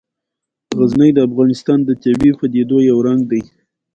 [0.77, 3.41] غزني د افغانستان د طبیعي پدیدو یو رنګ دی.